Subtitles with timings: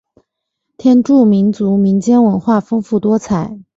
[0.77, 3.59] 天柱民族民间文化丰富多彩。